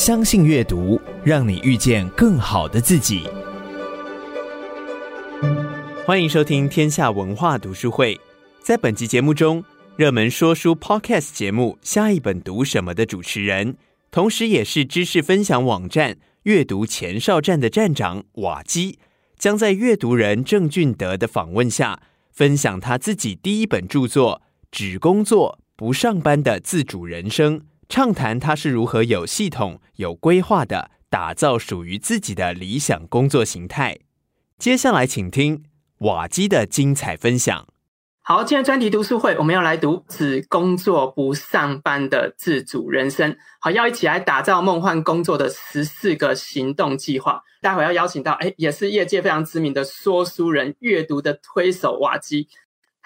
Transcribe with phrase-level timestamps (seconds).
[0.00, 3.28] 相信阅读，让你遇见更好的自己。
[6.06, 8.18] 欢迎收听天下文化读书会。
[8.62, 9.62] 在本集节目中，
[9.96, 13.76] 热门说书 Podcast 节目《下一本读什么》的主持人，
[14.10, 18.98] 同时也是知识分享网站阅读前哨站的站长瓦基，
[19.38, 22.00] 将在阅读人郑俊德的访问下，
[22.32, 24.40] 分享他自己第一本著作
[24.72, 27.60] 《只工作不上班的自主人生》，
[27.90, 33.98] 畅谈他是如何有系统、有规划的打造属于自己的理想工作形态。
[34.56, 35.64] 接下来，请听。
[35.98, 37.66] 瓦基的精彩分享。
[38.22, 43.32] 好，今天专题读书会，我们要来读《只工作不上班的自主人生》。
[43.60, 47.42] 好，要一起来打造梦幻工作的十四个行动计划。
[47.60, 52.46] 待会要邀请到，哎，也是业界非常知名的说书人、阅读的推手瓦基。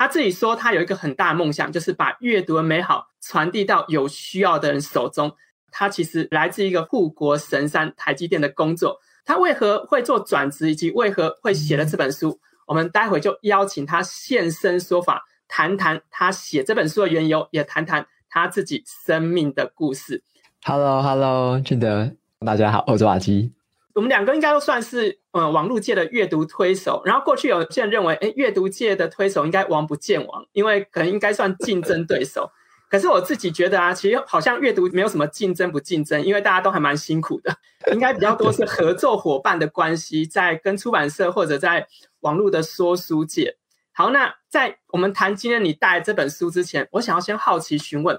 [0.05, 5.35] 他自己说，他有一个很大的梦想，就是把阅读的美好传递到有需要的人手中。
[5.73, 9.01] 他其实来自一个护国神山台积电的工作。
[9.25, 12.39] 他为何会做转职，以及为何会写了这本书？
[12.67, 20.23] 我们待会就邀请他现身说法，谈谈他写这本书的缘由，也谈谈他自己生命的故事。
[20.65, 22.13] Hello，Hello，俊德，
[22.45, 23.55] 大家好，我是瓦基。
[23.95, 27.01] 我们两个应该都算是呃网络界的阅读推手。
[27.05, 32.51] 然后过去有些人认为，哎，阅读界的推手应该王不见王，因为可能应该算竞争对手。
[32.91, 37.57] 可是我自己觉得啊，其实好像阅读没有什么竞争不竞争，因为大家都还蛮辛苦的，
[37.93, 41.89] 应该比较多是合作伙伴的关系，在跟出版社或者在
[42.21, 43.57] 网络的说书界。
[43.93, 48.19] 好，那在我们谈今天你带这本书之前，我想要先好奇询问，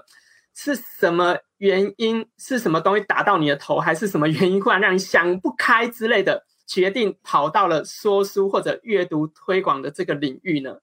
[0.56, 10.78] 是什么原因，是什么东西打到你的头，还是什么原因忽然让你想不开之类的，决定跑到了说书或者阅读推广的这个领域呢？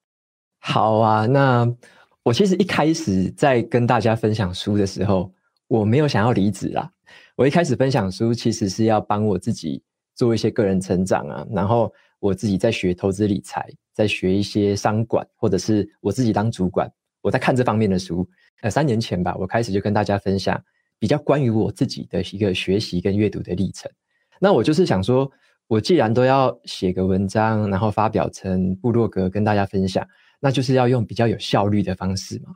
[0.59, 1.75] 好啊，那。
[2.25, 5.29] 我其实一开始在跟大家分享书的时候，
[5.67, 6.89] 我没有想要离职啦。
[7.35, 9.83] 我一开始分享书，其实是要帮我自己
[10.15, 11.45] 做一些个人成长啊。
[11.51, 16.89] 然后我自己在学投资理财，在学一些商管，或者是我自己当主管，
[17.19, 18.25] 我在看这方面的书。
[18.61, 20.61] 呃，三年前吧，我开始就跟大家分享
[20.99, 23.91] 比较关于我自己的一个学习跟阅读的历程。
[24.39, 25.29] 那我就是想说，
[25.67, 30.07] 我既然都要写个文章，然后发表成部落格跟大家分享。
[30.45, 32.51] 那就是要用比较有效率的方式嘛，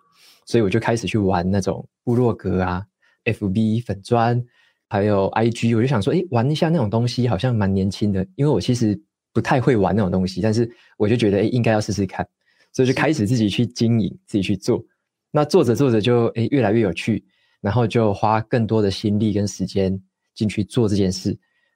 [0.45, 2.83] 所以我就开始去玩那种部落格啊、
[3.23, 4.43] FB 粉砖，
[4.89, 12.27] 还有 IG，我就想说，诶，玩一下那种东西好像蛮年轻的，因为我其实不太会玩那种东西，但是我就觉得，诶，应该要试试看，
[12.73, 14.83] 所以就开始自己去经营，自己去做。
[15.37, 17.23] 那做着做着就，诶，越来越有趣，
[17.61, 20.01] 然后就花更多的心力跟时间
[20.33, 21.29] 进去做这件事，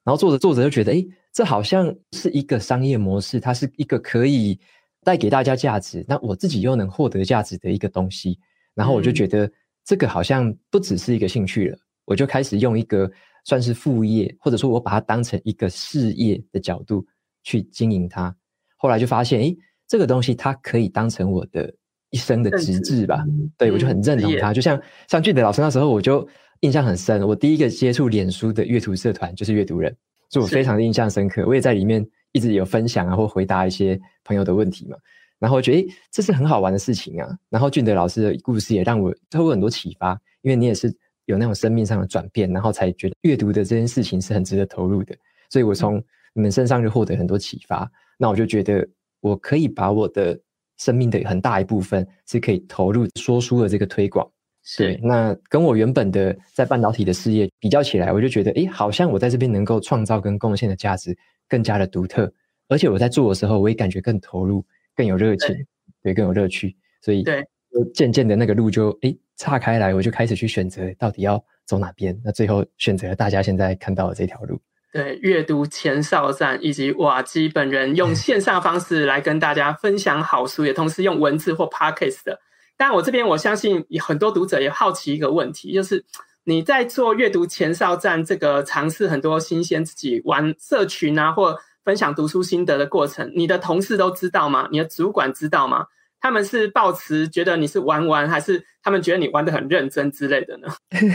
[0.04, 4.60] 然后做着做着就觉得，诶，这好像是一个商业模式，它是一个可以。
[5.04, 8.38] 带给大家价值，那我自己又能获得价值的一个东西，
[8.76, 9.52] 然后我就觉得
[9.84, 13.12] 这个好像不只是一个兴趣了，我就开始用一个
[13.44, 17.04] 算是副业，或者说我把它当成一个事业的角度
[17.42, 18.36] 去经营它。
[18.78, 19.58] 后来就发现，诶，
[19.88, 21.74] 这个东西它可以当成我的
[22.12, 23.26] 一生的极致吧？
[23.58, 24.54] 对，我就很认同他。
[24.54, 24.80] 就像
[25.10, 26.26] 像俊德老师那时候，我就
[26.60, 27.28] 印象很深。
[27.28, 29.92] 我第一个接触脸书的阅读社团就是阅读人，
[30.30, 31.44] 所以我非常的印象深刻。
[31.46, 32.08] 我也在里面。
[32.34, 34.96] 一直有分享啊，或回答一些朋友的问题嘛，
[35.38, 37.28] 然后我觉得诶，这是很好玩的事情啊。
[37.50, 40.90] 然后俊德老师的故事也让我都有很多启发，因为你也是
[41.26, 45.14] 有那种生命上的转变，然后才觉得阅读的这件事情是很值得投入的。
[45.50, 46.02] 所以我从
[46.34, 47.92] 你们身上就获得很多启发。
[48.18, 48.88] 那我就觉得
[49.20, 50.40] 我可以把我的
[50.82, 54.28] 生命的很大一部分是可以投入说书的这个推广。
[54.64, 61.18] 是，那跟我原本的在半导体的事业比较起来，我就觉得诶，好像我在这边能够创造跟贡献的价值。
[61.52, 62.32] 更加的独特，
[62.70, 64.66] 而且我在做的时候，我也感觉更投入，
[64.96, 65.66] 更有热情，对，
[66.02, 66.74] 对，更有乐趣。
[67.02, 67.46] 所以，对，
[67.94, 72.18] 渐渐的那个路就诶岔开来，我就开始去选择到底要走哪边。
[72.24, 74.58] 那最后选择了大家现在看到的这条路。
[74.92, 82.40] 对，阅读前哨站以及瓦基本人用线上方式来跟大家分享好书，也同时用文字或 podcast 的。
[82.78, 86.06] 但我这边我相信很多读者也好奇一个问题，就是。
[86.44, 91.56] 你在做阅读前哨站这个尝试很多新鲜自己玩社群啊，或
[91.86, 94.68] 分享读书心得的过程，你的同事都知道吗？
[94.72, 95.86] 你的主管知道吗？
[96.22, 100.68] 他们是抱持觉得你是玩玩，还是他们觉得你玩的很认真之类的呢？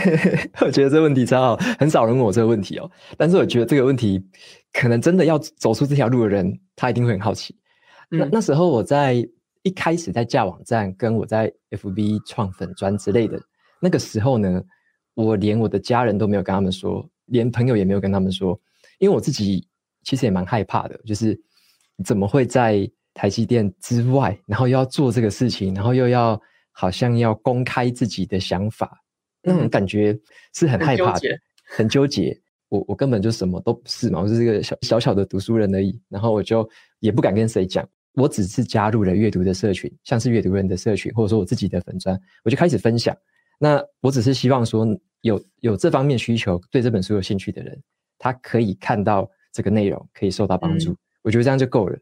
[0.61, 2.91] 我觉得这问题超好，很少人问我这个问题哦。
[3.17, 4.21] 但是我觉得这个问题，
[4.73, 7.55] 可能真的要走出这条路的人，他一定会很好奇。
[8.11, 9.27] 嗯、那那时候我在
[9.63, 13.41] 一开始在架网站，跟我在 FB 创粉专之类的
[13.79, 14.61] 那个时候呢。
[15.19, 18.55] 我连我的家人都没有跟他们说，连朋友也没有跟他们说，
[18.99, 19.67] 因为我自己
[20.03, 21.35] 其实也蛮害怕的，就是
[22.05, 22.87] 怎么会在
[23.17, 26.39] 台积电之外，然后又要做这个事情，然后又要
[26.71, 28.95] 好像要公开自己的想法，
[29.41, 30.15] 那种感觉
[30.53, 31.27] 是很害怕的。
[31.67, 32.39] 很纠结。
[32.69, 35.99] 我我根本就什么都不是嘛，我就是一个小小小的读书人而已。
[36.09, 36.69] 然后我就
[36.99, 37.83] 也不敢跟谁讲，
[38.13, 43.17] 我只是加入了阅读的社群，像是阅读人的社群，或者说我自己的粉砖，我就开始分享。
[43.57, 44.85] 那我只是希望说
[45.21, 47.81] 有有这方面需求，对这本书有兴趣的人，
[48.19, 50.91] 他可以看到这个内容，可以受到帮助。
[50.91, 51.97] 嗯、我觉得这样就够了。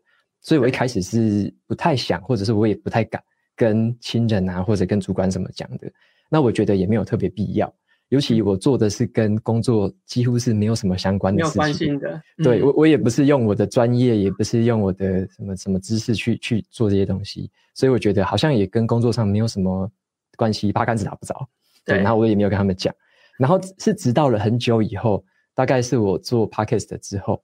[0.45, 3.19] 所以我一开始是不太想，或者是我也不太敢
[3.56, 5.92] 跟亲人啊，或者跟主管怎么讲的。
[6.30, 7.74] 那我觉得也没有特别必要。
[8.09, 12.21] 尤其我做的是跟工作几乎是没有什么相关的事情，没有关心的。
[12.38, 19.91] 嗯、对我，我也不是用我的专业，也不是用我的什么什么知识去去做这些东西，所以我觉得好像也跟工作上没有什么
[20.38, 21.50] 关系，八竿子打不着。
[21.83, 22.94] 对，然后我也没有跟他们讲。
[23.39, 25.25] 然后是直到了很久以后，
[25.56, 27.44] 大概是我做 Podcast 之后，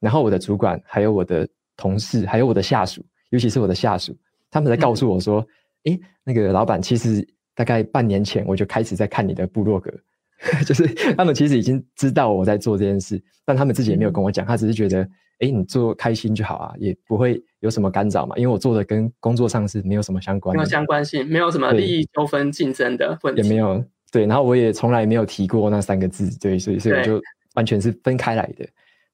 [0.00, 1.48] 然后我的主管、还有我的
[1.80, 4.16] 同事、还有我的下属，尤其是我的下属，
[4.52, 5.44] 他们在告诉我说
[5.84, 9.92] ：“诶、嗯，那个老板其实。”大概半年前，我就开始在看你的部落格，
[10.64, 27.20] 就是他们其实已经知道我在做这件事，但他们自己也没有跟我讲，他只是觉得，哎、欸，你做开心就好啊，也不会有什么干扰嘛，因为我做的跟工作上是没有什么相关的，没有相关性，没有什么利益纠纷、竞争的问题，也没有对，然后我也从来没有提过那三个字，对，所以所以我就
[27.56, 28.66] 完全是分开来的，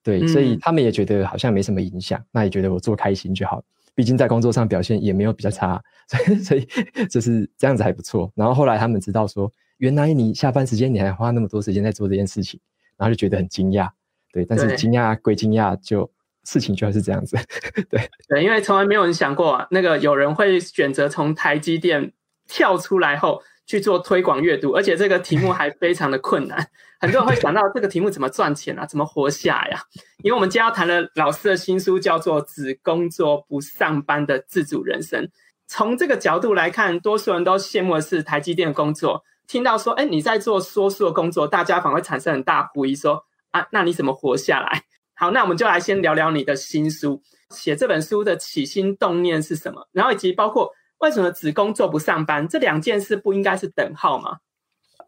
[0.07, 3.61] 对，所以他们也觉得好像没什么影响，那也觉得我做开心就好。
[3.93, 6.69] 毕竟在工作上表现也没有比较差， 所以所以
[7.11, 8.31] 就是这样子还不错。
[8.37, 12.61] 然后后来他们知道说，原来你下班时间你还花那么多时间在做这件事情，
[12.97, 13.91] 然后就觉得很惊讶。
[14.33, 16.09] 对，但是惊讶归惊讶，就
[16.45, 17.37] 事情就是这样子。
[17.91, 22.13] 对对，因为从来没有人想过，那个有人会选择从台积电
[22.47, 23.43] 跳出来后。
[23.67, 26.57] 去做推广阅读，而且这个题目还非常的困难，
[27.01, 29.83] 很多人会想到这个题目怎么赚钱啊，怎么活下呀？
[30.23, 35.25] 因为我们今天要谈的老师的新书叫做《只工作不上班的自主人生》。
[35.67, 39.25] 从这个角度来看，多数人都羡慕的是台积电的工作。
[39.49, 44.85] 听到说，哎，你在做说书的工作，大家反而会产生很大狐疑，说啊，那你怎么活下来？
[45.17, 47.21] 好，那我们就来先聊聊你的新书，
[47.51, 50.71] 写这本书的起心动念是什么，然后以及包括。
[50.99, 52.49] 为什么只工作不上班？
[52.49, 54.39] 这两件事不应该是等号吗？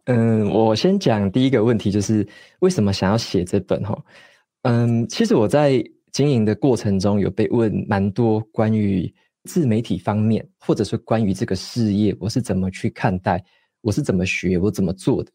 [0.04, 2.26] 嗯，我先讲第一个问题，就是
[2.60, 3.98] 为什么想要写这本哈？
[4.62, 5.82] 嗯，其实我在
[6.12, 9.12] 经营的过程中有被问蛮多关于
[9.44, 13.42] 自媒体方面，或者说关于这个事业，我是怎么去看待，
[13.82, 15.30] 我是怎么学，我怎么做的。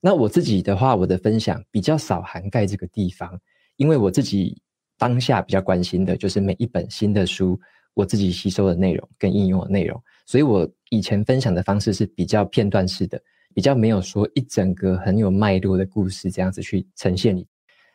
[0.00, 3.38] 那我自己的话，我的分享比较少涵盖这个地方，
[3.76, 4.60] 因为我自己
[4.98, 7.58] 当下比较关心的就是每一本新的书。
[7.94, 13.20] 我自己吸收的内容跟应用的内容，所以我以前分享的方式是比较片段式的，
[13.54, 17.46] 比较没有说一整个很有脉络的故事这样子去呈现你。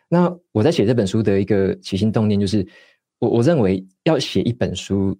[0.07, 2.65] 那我在写这本书的一个起心动念就是，
[3.19, 5.17] 我我认为要写一本书，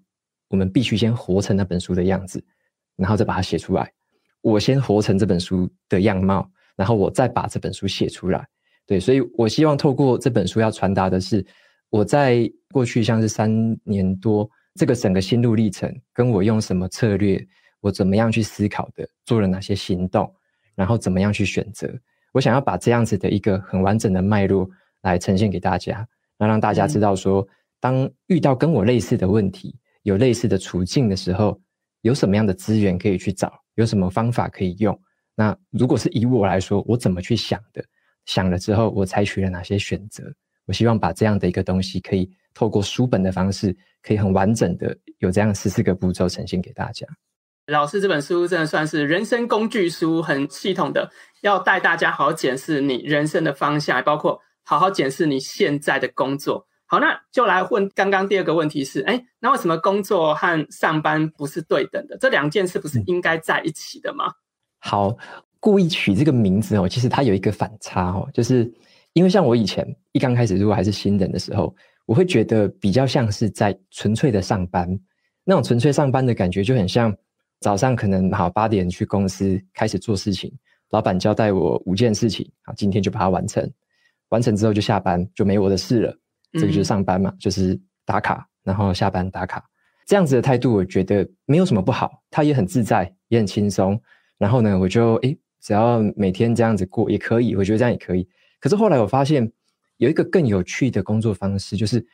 [0.48, 2.44] 我们必须先活成那本书的样子，
[2.96, 3.92] 然后再把它写出来。
[4.42, 8.48] 我先活成这本书的样貌，然后我再把这本书写出来。
[8.86, 11.46] 对，所以我希望透过这本书要传达的是，
[11.90, 14.48] 我在过去像是三年多。
[14.78, 17.44] 这个整个心路历程，跟我用什么策略，
[17.82, 20.32] 我怎么样去思考的，做了哪些行动，
[20.76, 21.92] 然后怎么样去选择，
[22.32, 24.70] 我想要把这样子的一个很完整的脉络
[25.02, 26.08] 来呈现给大家，
[26.38, 27.46] 那让大家知道说，
[27.80, 31.60] 当遇到跟我类似的问题，有类似的处境的时候，
[32.02, 34.98] 有什么样的资源可以去找，有什么方法可以用。
[35.36, 37.84] 那如果是以我来说，我怎么去想的，
[38.26, 40.24] 想了之后，我采取了哪些选择，
[40.66, 42.32] 我希望把这样的一个东西可以。
[42.58, 47.06] 透过书本的方式，可以很完整的有这样十四个步骤呈现给大家。
[47.68, 51.08] 老师这本书真的算是人生工具书，很系统的，
[51.42, 56.66] 要带大家好好检视你人生的方向，包括好好检视你现在的工作。
[56.88, 62.18] 好，那就来问刚刚第二个问题是：哎，那为什么工作和上班不是对等的？
[62.18, 64.26] 这两件事不是应该在一起的吗？
[64.26, 64.34] 嗯、
[64.80, 65.18] 好，
[65.60, 68.74] 故意取这个名字哦，其实它有一个反差哦，就是
[69.14, 71.76] 因为像我以前一刚开始如果还是新人的时候。
[72.08, 74.90] 我会觉得比较像是在纯粹的上班，
[75.44, 77.14] 那种纯粹上班的感觉就很像
[77.60, 80.50] 早上可能好八点去公司开始做事情，
[80.92, 83.70] 老板交代我五件事情，好，今天就把它完成，
[84.30, 86.18] 完成之后就下班，就没我的事了。
[86.54, 89.62] 这个就是上班嘛，就是打卡，然后下班打卡，
[90.06, 94.02] 这样子的态度我觉得没有什么不好，他也很自在，也很轻松。
[94.38, 98.26] 然后呢，我就诶，只要每天这样子过也可以，我觉得这样也可以。
[98.62, 99.52] 可是后来我发现。
[99.98, 102.06] 有一个更有趣的工作方式，就是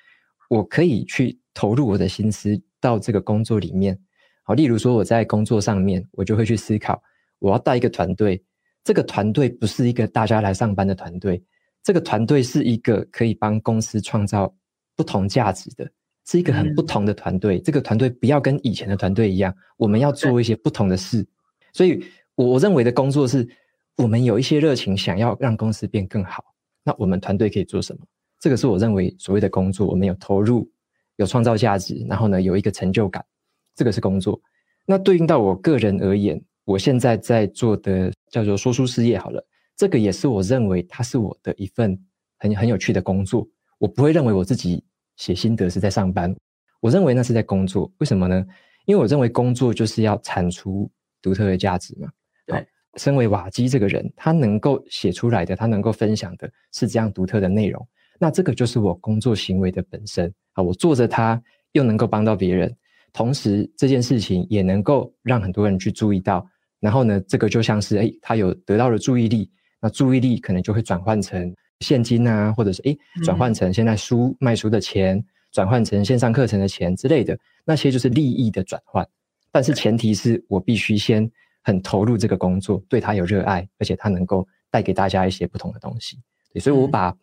[0.50, 3.98] 我可以去投入我的心思到这个工作里面。
[4.44, 7.02] 好，例如说我在工作上面，我就会去思考，
[7.40, 8.44] 我要带一个团队，
[8.84, 11.42] 这个团队不是一个大家来上班的团队，
[11.82, 14.54] 这个团队是一个可以帮公司创造
[14.96, 15.90] 不同价值的，
[16.25, 17.58] 是一个很不同的团队。
[17.58, 17.62] 嗯。
[17.63, 21.25] 这个团队不要跟以前的团队一样，我们要做一些不同的事。
[21.72, 22.04] 所以，
[22.36, 23.48] 我我认为的工作是，
[23.96, 26.44] 我们有一些热情，想要让公司变更好，
[26.84, 28.06] 那我们团队可以做什么？
[28.40, 30.70] 这个是我认为所谓的工作，我们有投入，
[31.16, 33.25] 有创造价值，然后呢，有一个成就感，
[33.74, 34.40] 这个是工作。
[34.86, 39.42] 那对应到我个人而言，我现在在做的叫做说书事业，好了，
[39.78, 41.98] 这个也是我认为它是我的一份
[42.38, 43.48] 很很有趣的工作。
[43.78, 44.84] 我不会认为我自己
[45.16, 46.36] 写心得是在上班，
[46.82, 47.90] 我认为那是在工作。
[48.00, 48.46] 为什么呢？
[48.86, 52.10] 因为我认为工作就是要产出独特的价值嘛。
[52.46, 52.68] 对。
[52.98, 57.88] 身为瓦基这个人，他能够写出来的，他能够分享的是这样独特的内容，
[58.20, 60.62] 那这个就是我工作行为的本身啊！
[60.64, 62.76] 我做着它，又能够帮到别人，
[63.12, 66.48] 同时这件事情也能够让很多人去注意到，
[66.80, 69.50] 然后呢，这个就像是诶，他有得到了注意力，
[69.82, 77.36] 那注意力可能就会转换成现金啊，或者是诶，转换成现在书卖书的钱，转换成线上课程的钱之类的，
[77.66, 79.08] 那些就是利益的转换，
[79.52, 81.32] 但是前提是我必须先。
[81.63, 86.20] 很投入这个工作，对他有热爱，而且他能够带给大家一些不同的东西。
[86.53, 87.15] 对，所以我把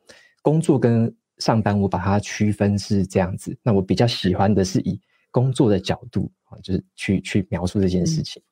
[0.42, 3.56] 工作跟上班，我把它区分是这样子。
[3.62, 8.42] 那我比较喜欢的是以工作的角度啊，就是去去描述这件事情。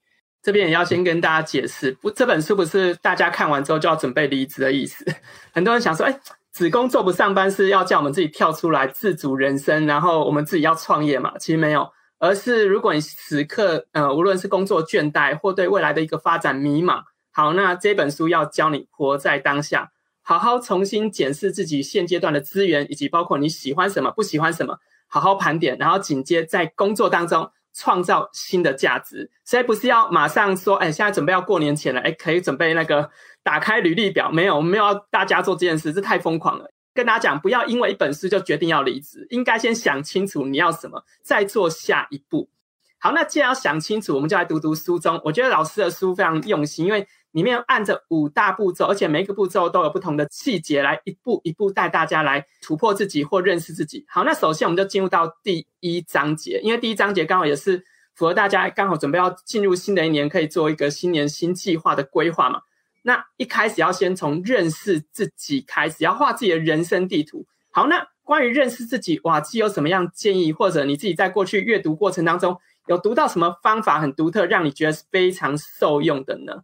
[0.41, 5.05] 这边也要先跟大家解释，不，这本书不是大家看完之后就要准备离职的意思。
[5.53, 6.21] 很多人想说，哎，
[6.53, 11.37] 子工作不上班是要叫我们自己跳出来自主人生，然后我们自己要创业嘛？
[11.39, 11.89] 其实没有。
[12.19, 29.31] 而是，如果你此刻，呃，无论是工作倦怠，或对未来的一个发展迷茫，好，那这本书要教你活在当下，好好重新检视自己现阶段的资源，以及包括你喜欢什么、不喜欢什么，好好盘点，然后紧接在工作当中创造新的价值。
[29.45, 33.09] 所以不是要马上说，哎，现在准备要过年前了，哎，可以准备那个
[33.45, 36.69] 打开履历表，没有，我们没有要大家做这件事，这太疯狂了。
[36.99, 42.51] 跟大家讲，不要因为一本书就决定要离职，应该先想清楚你要什么，再做下一步。
[42.99, 45.21] 好，那既然要想清楚，我们就来读读书中。
[45.25, 54.05] 我觉得老师的书非常用心，因为里面按着五大步骤，而且每一个步骤都有不同的细节，来一步一步带大家来突破自己或认识自己。
[54.09, 62.63] 好，那首先我们就进入到第一章节，因为第一章节刚好也是符合大家刚好准备要进入新的一年，可以做一个新年新计划的规划嘛。
[63.03, 67.47] 那一开始要先从认识自己开始，要画自己的人生地图。
[67.71, 76.63] 好，那关于认识自己，瓦基有什么样建议，或者你自己在过去阅读过程当中有读到什么方法很独特，让你觉得是非常受用的呢？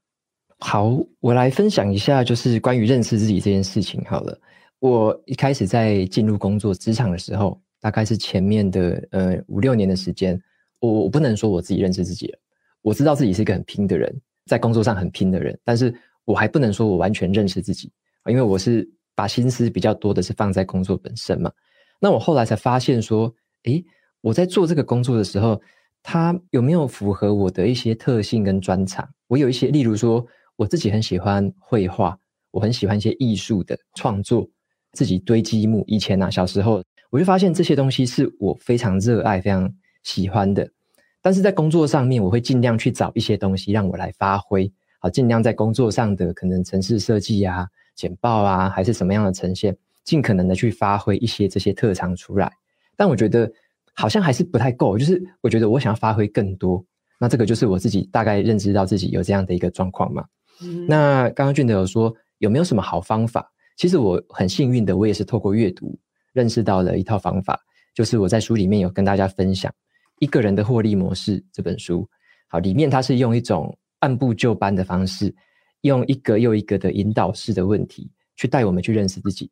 [0.58, 4.02] 好，我来分享一下，就是关于认识自己这件事情。
[4.04, 4.38] 好了，
[4.80, 10.38] 我一开始在进入工作职场的时候，大概是前面的呃五六年的时间，
[10.80, 12.34] 我我不能说我自己认识自己，
[12.82, 14.14] 我知道自己是一个很拼的人，
[14.46, 15.94] 在工作上很拼的人，但是。
[16.24, 17.92] 我还不能说我完全认识自己，
[18.28, 21.50] 因为我是把心思比较多的是放在工作本身嘛。
[22.00, 23.32] 那我后来才发现说，
[23.64, 23.84] 诶，
[24.20, 25.60] 我在做这个工作的时候，
[26.02, 29.08] 它有没有符合我的一些特性跟专长？
[29.28, 30.26] 我有一些，例如说，
[30.56, 32.18] 我自己很喜欢绘画，
[32.50, 34.46] 我很喜欢一些艺术的创作，
[34.92, 35.84] 自己堆积木。
[35.86, 40.68] 以前啊，小时候我就发现这些东西是我非常热爱、非常喜欢的。
[41.22, 44.70] 但是在工作上面，我会尽量去找一些东西让我来发挥。
[45.04, 52.50] 好，尽量在工作上的可能城市设计啊、简报啊，还是什么样的呈现，尽可能的去发挥一些这些特长出来。
[52.96, 53.52] 但我觉得
[53.92, 56.82] 好像还是不太够，就是我觉得我想要发挥更多。
[57.20, 60.24] 那这个就是我自己大概认知到自己有这样的一个状况嘛。
[60.62, 60.86] 嗯。
[60.86, 63.46] 那刚刚俊德有说有没有什么好方法？
[63.76, 65.94] 其实我很幸运的，我也是透过阅读
[66.32, 67.60] 认识到了一套方法，
[67.92, 69.70] 就是我在书里面有跟大家分享
[70.18, 72.08] 《一个人的获利模式》这本书。
[72.48, 73.76] 好，里面它是用一种。
[74.04, 75.34] 按部就班的方式，
[75.80, 79.50] 用一个又一个的引导式的问题，去带我们去认识自己。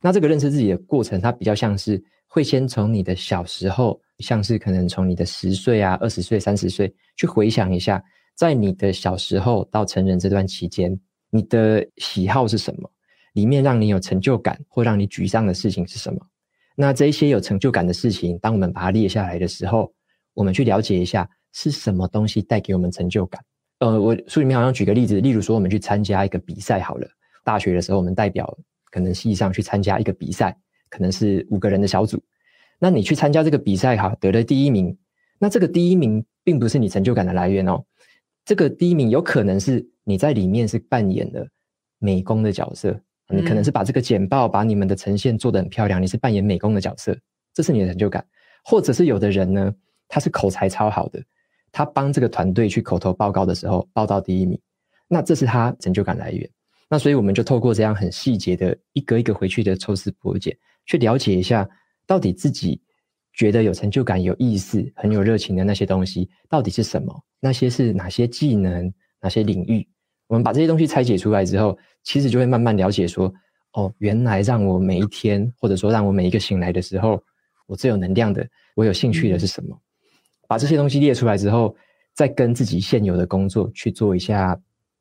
[0.00, 8.02] 那这个认识自己的过程，它比较像是会先从你的小时候，像是可能从你的十岁啊、二十岁、三十岁，去回想一下，
[8.34, 10.98] 在你的小时候到成人这段期间，
[11.30, 12.90] 你的喜好是什么？
[13.34, 16.18] 里面让你有成就感或让你沮丧的事情是什么？
[16.74, 19.94] 那这一些有成就感的事情，当我们把它列下来的时候，
[20.34, 23.40] 我们去了解一下是什么东西带给我们成就感。
[23.82, 27.08] 呃，我书里面好像举个例子，例如说我们去参加一个比赛好了，
[27.42, 28.56] 大学的时候我们代表
[28.92, 30.56] 可能系上去参加一个比赛，
[30.88, 32.22] 可能是五个人的小组，
[32.78, 34.96] 那你去参加这个比赛哈，得了第一名，
[35.40, 37.84] 那这个第一名并不是你成就感的来源哦，
[38.44, 41.44] 这个第一名有可能是你在里面是扮演了
[41.98, 42.96] 美工的角色，
[43.30, 47.18] 你可能是把这个简报把你们的呈现做得很漂亮，你是扮演美工的角色，
[47.52, 48.24] 这是你的成就感，
[48.62, 49.74] 或者是有的人呢，
[50.06, 51.20] 他是口才超好的。
[51.72, 54.60] 他帮这个团队去口头报告的时候，报到第一名，
[55.08, 56.48] 那这是他成就感来源。
[56.88, 61.66] 那所以我们就透过这样很细节的一个一个回去的抽丝剥茧，去了解一下
[62.06, 62.78] 到底自己
[63.32, 67.18] 觉得有成就感、有意思、很有热情的那些东西到底是什么？
[67.40, 69.88] 那些是哪些技能、哪些领域？
[70.26, 73.32] 我们把这些东西拆解出来之后，其实就会慢慢了解说，
[73.72, 77.22] 哦，原来让我每一天，或者说让我每一个醒来的时候，
[77.66, 79.78] 我最有能量的，我有兴趣的是什么？
[80.52, 81.74] 把这些东西列出来之后，
[82.12, 84.54] 再跟自己现有的工作去做一下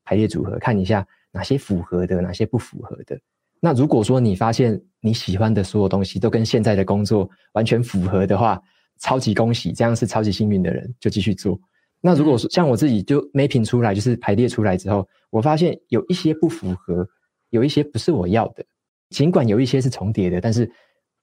[0.05, 3.19] 排列组合，看一下哪些符合的，哪些不符合的。
[3.59, 8.57] 那如果说你发现你喜欢的所有东西都跟现在的工作完全符合的话，
[9.01, 11.59] 超级恭喜，这样是超级幸运的人，就继续做。
[11.99, 17.05] 那如果说像我自己就 mapping 出来，就是排列出来之后，我发现有一些不符合，
[17.49, 18.63] 有一些不是我要的，
[19.09, 20.71] 尽管有一些是重叠的，但是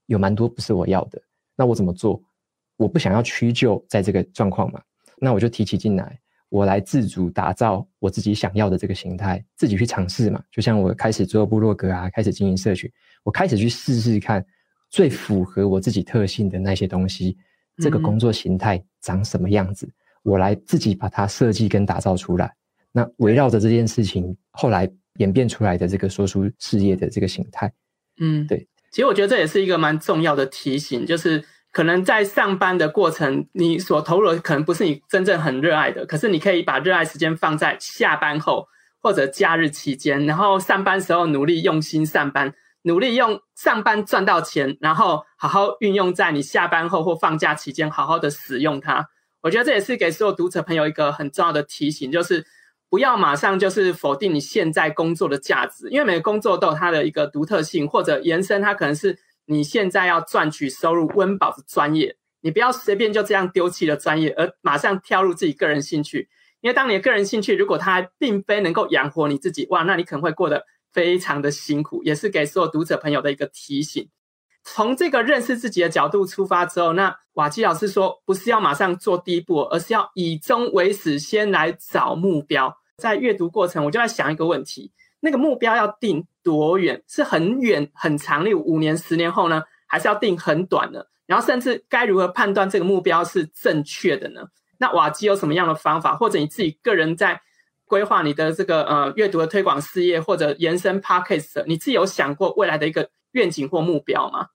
[0.05, 1.19] 有蛮多不是我要的。
[1.57, 2.23] 那我怎么做？
[2.79, 4.81] 我不想要屈就在这个状况嘛，
[5.19, 6.19] 那我就提起劲来。
[6.51, 10.43] 我来自主打造我自己想要的这个形态，自己去尝试嘛。
[10.51, 12.91] 就像我开始做部落格啊，开始经营社群，
[13.23, 14.43] 我开始去试试看
[14.89, 17.37] 最符合我自己特性的那些东西，
[17.83, 19.93] 这个工作形态长什么样子，嗯、
[20.23, 22.51] 我来自己把它设计跟打造出来。
[22.93, 27.71] 那围绕着这件事情，后来演变出来的这个说书事业的这个形态，
[28.21, 28.67] 嗯，对。
[28.91, 31.45] 其实我觉得这也是一个蛮重要的提醒，就是。
[31.79, 38.67] 可能在上班的过程，你所投入的可能不是你真正很热爱的，可是你可以把热爱时间放在下班后
[39.01, 49.09] 或者假日期间，然后上班时候努力用心上班，努力用上班赚到钱，然后好好运用在你下班后或放假期间，好好的使用它。
[49.43, 52.45] 我觉得这也是给所有读者朋友一个很重要的提醒，就是
[52.91, 59.17] 不要马上就是否定你现在工作的价值，因为每个工作都有它的一个独特性，或者延伸它可能是。
[59.51, 66.29] 你现在要赚取收入温饱的专业，你不要随便就这样丢弃了专业，而马上跳入自己个人兴趣。
[66.61, 72.03] 因为当你的个人兴趣如果它并非能够养活你自己，哇，那你可能会过得非常的辛苦。
[72.05, 74.11] 也是给所有读者朋友的一个提醒。
[74.65, 82.77] 从这个认识自己的角度出发之后，那瓦基老师说，不是要马上做第一步，而是要以终为始，先来找目标。
[82.99, 84.93] 在阅读过程，我就在想一个问题。
[85.21, 87.03] 那个目标要定多远？
[87.07, 89.63] 是很远很长，例如五年、十年后呢？
[89.91, 91.03] 还是要定很短呢？
[91.25, 94.43] 然后甚至该如何判断这个目标是正确的呢？
[94.77, 96.15] 那瓦基有什么样的方法？
[96.15, 97.41] 或者你自己个人在
[97.87, 104.49] 规划你的这个呃阅读的推广事业，或者延伸 Podcast，你自己有想过未来的一个愿景或目标吗？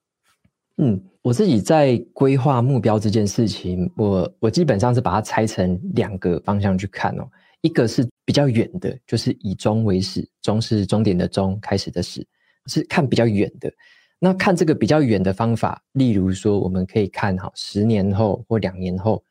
[0.78, 7.28] 嗯，我自己在规划目标这件事情，我我基本上是把它拆成两个方向去看哦。
[7.62, 12.26] 一个是比较远的，就是以终为始，终是终点的终，开始的始，
[12.68, 13.72] 是看比较远的。
[14.20, 19.22] 那看这个比较远的方法，例如说，我们可以看哈十年后或两年后，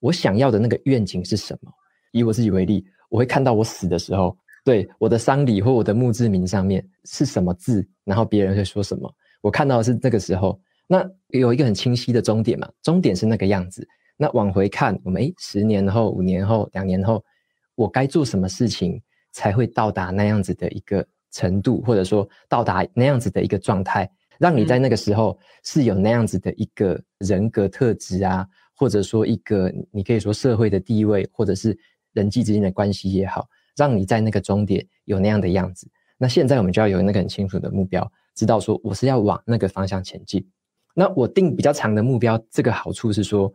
[0.00, 1.72] 我想要的那个愿景是什么？
[2.12, 9.10] 以我自己为例，我会看到我死的时候，对我的丧礼或我的墓志铭上面是什么字，然后别人会说什么，
[9.40, 10.60] 我看到的是那个时候。
[10.86, 12.68] 那有一个很清晰的终点嘛？
[12.82, 13.88] 终点是那个样子。
[14.18, 17.24] 那往回看，我们诶，十年后、五年后、两年后。
[17.74, 19.00] 我该做什么事情
[19.32, 31.76] 才会到达那样子的一个程度，或者说到达那样子的一个状态，让你在那个时候是有那样子的一个人格特质啊，或者说一个你可以说社会的地位，或者是
[32.12, 35.88] 人际之间的关系也好，让你在那个终点有那样的样子。
[36.18, 40.46] 那现在我们就要有那个很清楚的目标，知道说我是要往那个方向前进。
[40.94, 43.50] 那我定比较长的目标，这个好处是说，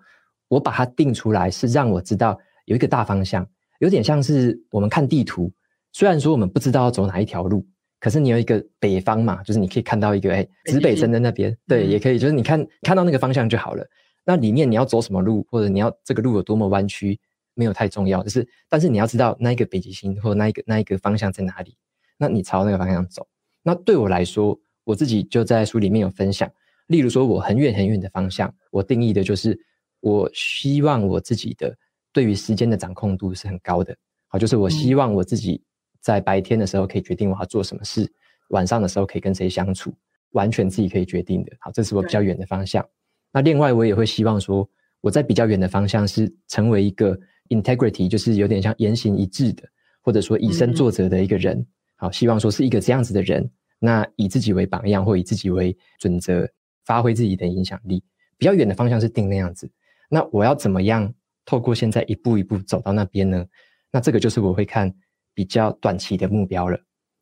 [0.48, 3.48] 我把它定出来是让我知道有一个大方向。
[3.80, 5.52] 有点像是我们看地图，
[5.92, 7.66] 虽然说我们不知道要走哪一条路，
[8.00, 13.86] 可是你有一个北方嘛，就是你可以看到一个哎，指北针在那边，对，也可以，就是你看看到那个方向就好了。
[14.26, 17.20] 那里面你要走什么路，或者你要这个路有多么弯曲，
[17.54, 21.76] 没有太重要，就是但是你要知道那一个北极星或者那一个那一个方向在哪里，
[22.18, 23.28] 那你朝那个方向走。
[23.64, 26.52] 那对我来说，我自己就在书里面有分享，
[26.88, 29.60] 例如说我很远很远的方向，我定义的就是
[30.02, 31.78] 我希望我自己的。
[32.14, 33.96] 对于时间的掌控度是很高的，
[34.28, 35.62] 好，就是我希望我自己
[36.02, 38.12] 在白天的时候可以决定我要做什么事，
[38.50, 39.94] 晚上的时候可以跟谁相处，
[40.32, 41.52] 完全自己可以决定的。
[41.60, 42.84] 好，这是我比较远的方向。
[43.32, 44.68] 那另外我也会希望说，
[45.02, 47.18] 我在比较远的方向是成为一个
[47.50, 49.64] integrity，就是有点像言行一致的，
[50.02, 51.64] 或者说以身作则的一个人。
[51.98, 53.48] 好，希望说是一个这样子的人，
[53.80, 56.48] 那以自己为榜样或以自己为准则，
[56.86, 58.04] 发挥自己的影响力。
[58.38, 59.70] 比较远的方向是定那样子，
[60.10, 61.14] 那我要怎么样？
[61.48, 63.46] 透过现在一步一步走到那边呢，
[63.90, 64.94] 那这个就是我会看
[65.34, 66.78] 比较短期的目标了。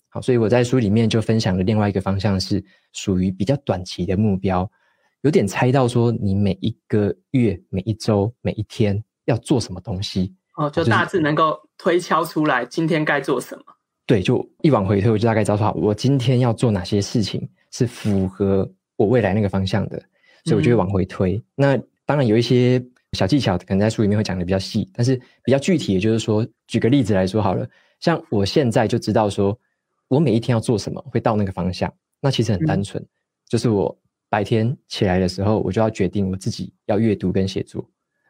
[0.10, 4.68] 好，所以我在书里面就分享了另外一个方向，是属于比较短期的目标，
[5.22, 13.64] 有点猜到说你每一个月、每一周、每一天要做什么东西哦，就大致能够推敲出来今天该做什么。
[14.08, 20.02] 对，就一往回推，我就大概知道说，我今天要做哪些事情是符合我未来那个方向的，
[20.46, 21.36] 所以我就会往回推。
[21.36, 22.84] 嗯、那当然有一些。
[23.16, 27.68] 小技巧可能在书里面会讲的比较细，但是比较具体，也就是说，举个例子来说好了，
[28.00, 29.58] 像我现在就知道说，
[30.08, 31.92] 我每一天要做什么，会到那个方向。
[32.22, 33.08] 那其实很单纯，嗯、
[33.48, 33.98] 就是我
[34.30, 37.84] 白天起来的时候，我就要决定我自己要阅读跟写作。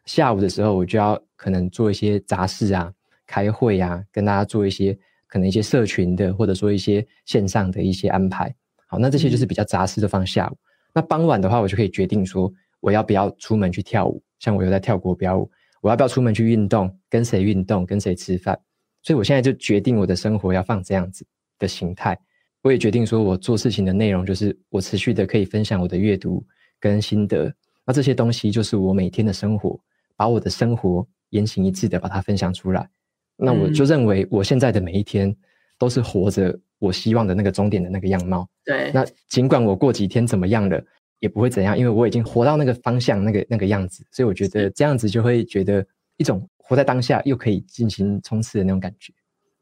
[0.04, 2.92] 下午的时候，我就要可能做一些杂事啊，
[3.26, 4.96] 开会啊，跟大家做一些
[5.26, 8.54] 可能一些社群的，或者说一些线上的一些安排。
[8.86, 10.52] 好，那这些就是比较杂事的放下
[10.94, 12.52] 那傍晚的话，我就可以决定说，
[12.86, 14.22] 我要不要出门去跳舞？
[14.38, 16.96] 像我有在跳国标舞，我要不要出门去运动？
[17.10, 17.84] 跟谁运动？
[17.84, 18.56] 跟谁吃饭？
[19.02, 21.26] 所以我现在就决定我的生活要放这样子
[21.58, 22.16] 的形态。
[22.62, 26.46] 我也决定说，我做事情的内容就是我持续的可以分享我的阅读
[26.78, 27.52] 跟心得。
[27.84, 29.76] 那这些东西就是我每天的生活。
[30.18, 32.88] 把我的生活言行一致的把它分享出来，
[33.36, 35.36] 那我就认为我现在的每一天
[35.76, 38.48] 都是活着我希望的那个终点的那个样貌。
[38.64, 40.82] 对，那尽管我过几天怎么样了，
[41.20, 45.84] 也不会怎样，因为我已经活到那个方向，那个那个样子，所以我觉得这样子就会觉得
[46.16, 49.12] 一种活在当下又可以进行冲刺的那种感觉。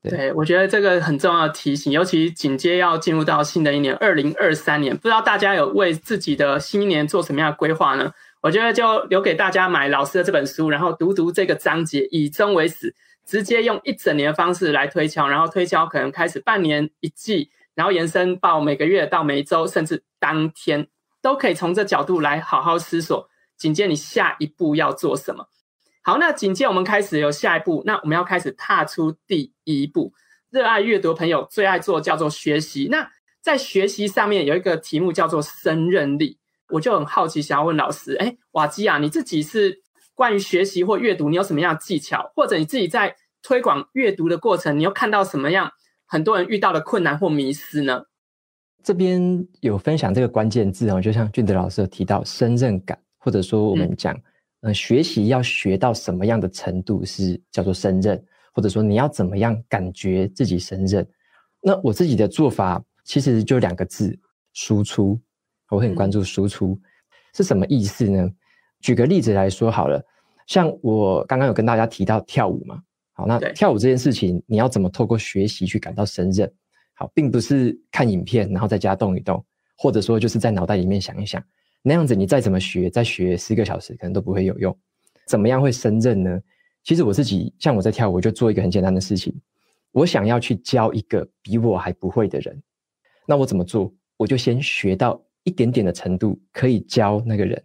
[0.03, 8.13] 对，我觉得这个很重要的提醒，尤其紧接要进入到新的一年二零二三年，不知道大家有为自己的新一年做什么样的规划呢？
[8.43, 20.87] 我觉得就留给大家买老师的这本书，然后读读这个章节，以终为始，直接用一整年的方式来推敲，然后推敲可能开始半年一季，然后延伸到每个月到每一周，甚至当天，
[21.25, 25.49] 都可以从这角度来好好思索，紧接你下一步要做什么。
[26.03, 30.13] 好，那紧接我们开始有下一步，那我们要开始踏出第一步。
[30.51, 33.11] 热爱阅读朋友最爱做叫做学习，那
[33.41, 36.39] 在学习上面有一个题目叫做胜任力。
[36.69, 39.81] 我就很好奇，想要问老师，哎，瓦基啊，你自己是
[40.15, 42.31] 关于学习或阅读，你有什么样的技巧？
[42.37, 45.73] 或者你自己在推广阅读的过程，你又看到什么样
[46.07, 48.03] 很多人遇到的困难或迷思呢？
[48.85, 54.15] 这边有分享这个关键字哦，就像俊德老师有提到胜任感，或者说我们讲，
[54.61, 61.05] 嗯，呃，学习要学到什么样的程度是叫做胜任，或者说你要怎么样感觉自己胜任？
[61.63, 64.15] 那我自己的做法其实就两个字：
[64.53, 65.19] 输出。
[65.71, 66.79] 我很关注输出
[67.35, 68.31] 是什么意思呢？
[68.81, 70.01] 举个例子来说好了，
[70.47, 72.83] 像我刚刚有跟大家提到跳舞嘛，
[73.15, 76.53] 好，那跳舞这件事情，你要怎么透过学习去感到胜任？
[76.95, 79.45] 好，并不是看影片然后在家动一动，
[79.77, 81.43] 或者说就是在脑袋里面想一想，
[81.83, 84.77] 那样子你再怎么学，再学十个小时可能都不会有用。
[85.27, 86.41] 怎么样会胜任呢？
[86.83, 89.35] 其实我自己像我在跳舞，我就做一个很简单的事情，
[89.93, 92.63] 我想要去教一个比我还不会的人，
[93.27, 93.93] 那我怎么做？
[94.17, 95.21] 我就先学到。
[95.47, 97.63] 一点点的程度可以教那个人，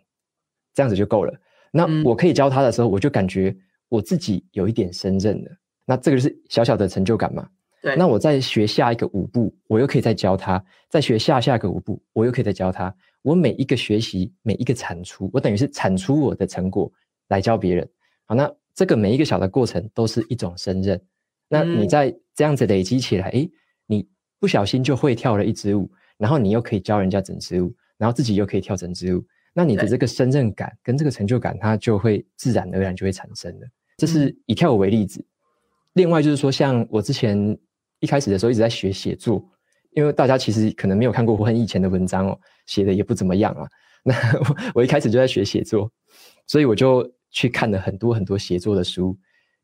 [0.73, 1.33] 这样子就够了。
[1.71, 3.55] 那我可以教他的时候，我就感觉
[3.87, 5.51] 我自己有一点胜任了。
[5.85, 7.49] 那这个就是小小的成就感嘛。
[7.81, 7.95] 对。
[7.95, 12.93] 那我再学下一个舞步，我又可以再教他；再学下下个舞步，我又可以再教他。
[13.21, 16.91] 我每一个学习，每一个产出，我等于是产出我的成果
[17.29, 17.89] 来教别人。
[18.25, 21.01] 好，那这个每一个小的过程都是一种胜任。
[21.47, 23.49] 那你在这样子累积起来，诶，
[23.87, 24.07] 你
[24.39, 25.91] 不小心就会跳了一支舞。
[26.17, 33.67] 然后你又可以教人家整支舞，然后自己又可以跳整支舞，那你的这个胜任感跟这个成就感，它就会自然而然就会产生了。
[33.95, 35.25] 这是以跳舞为例子。
[35.93, 37.57] 另外就是说，像我之前
[37.99, 39.43] 一开始的时候一直在学写作，
[39.91, 43.67] 因为大家其实可能没有看过我很以前的文章哦，写的也不怎么样啊。
[44.03, 44.15] 那
[44.73, 45.91] 我一开始就在学写作，
[46.47, 49.17] 所以我就去看了很多很多写作的书。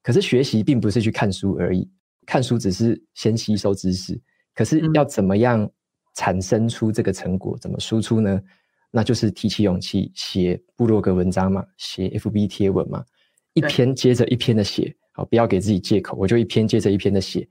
[0.03, 1.89] 可是学习并不是去看书而已，
[2.25, 4.19] 看书只是先吸收知识，
[4.53, 5.69] 可是要怎么样？
[6.17, 8.41] 产生出这个成果怎么输出呢？
[8.89, 13.03] 那就是提起勇气写部落格文章嘛，写 FB 贴文嘛，
[13.51, 17.45] 一篇接着一篇的写，好，不要给自己借口，我就一篇接着一篇的写，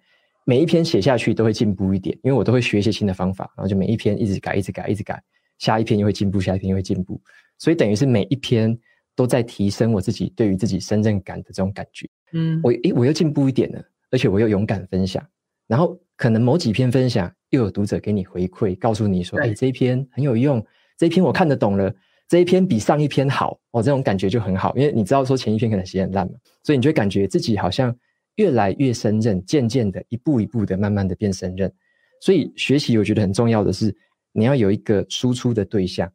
[0.44, 5.22] 每一篇写下去都会进步一点，因为我都会学一些新的方法，然后就每一篇一直改，一直改，一直改，
[5.58, 7.20] 下一篇又会进步，下一篇又会进步，
[7.58, 8.78] 所以等于是每一篇
[9.16, 12.08] 都在提升我自己对于自己胜任感的这种感觉。
[12.32, 15.24] 嗯，我诶，我又进步一点了，而且我又勇敢分享，
[15.66, 17.32] 然后可能某几篇分享。
[17.50, 20.60] 又有读者给你回馈，告诉你说：“哎，这一篇很有用，
[20.98, 21.94] 这一篇我看得懂了，
[22.26, 26.32] 这一篇比上一篇好。”哦，这种感觉就很好，因为你知道说前一篇可能写很烂嘛，
[26.64, 27.96] 所以你就会感觉自己好像
[28.36, 31.72] 越来越胜任，渐渐的一步一步的慢慢的变胜任。
[32.20, 33.94] 所以学习我觉得很重要的是，
[34.32, 36.10] 你要有一个输出的对象，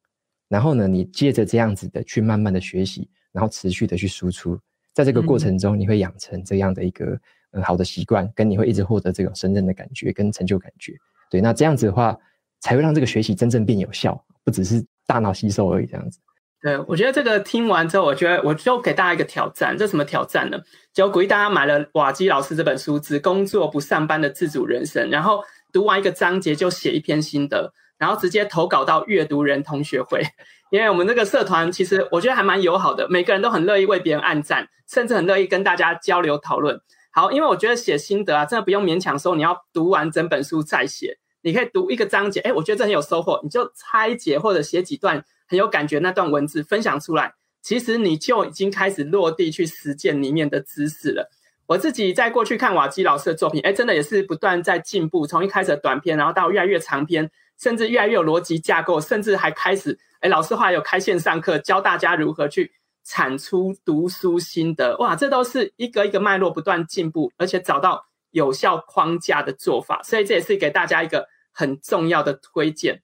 [0.47, 4.59] 然后呢，你接着这样子的去慢慢的学习，然后持续的去输出，
[4.93, 7.19] 在这个过程中，你会养成这样的一个
[7.51, 10.93] 很好的习惯，跟你会一直获得这种胜任的感觉跟成就感觉。
[11.29, 12.17] 对，那这样子的话，
[12.59, 15.85] 才会让这个学习真正变有效，不只是大脑吸收而已。
[15.85, 16.19] 这样子，
[16.61, 20.57] 对，我觉得这个听完之后，我觉得我就给大家一个挑战，这什么挑战呢？
[20.93, 25.41] 就鼓励大家买了瓦基老师这本书《只工作不上班的自主人生》，然后
[25.71, 30.21] 读完一个章节就写一篇心得，然后直接投稿到阅读人同学会。
[30.69, 36.79] 因为我们这个社团其实我觉得还蛮友好的，每个人都很乐意为别人按赞，甚至很乐意跟大家交流讨论。
[37.11, 51.29] 好，因为我觉得写心得啊，真的不用勉强说你要读完整本书再写，你可以读一个章节，哎，我觉得这很有收获，你就拆解或者写几段很有感觉那段文字分享出来，其实你就已经开始落地去实践里面的知识了。
[51.65, 62.71] 我自己在过去看瓦基老师的作品，哎，真的也是不断在进步，从一开始的短篇，然后到越来越长篇，甚至越来越有逻辑架构，甚至还开始，哎，老师后来有开线上课，教大家如何去
[63.03, 73.01] 产出读书心得，哇，这都是一个一个脉络不断进步，而且找到有效框架的做法，所以这也是给大家一个很重要的推荐。